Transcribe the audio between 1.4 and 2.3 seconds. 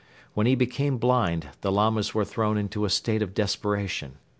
the Lamas were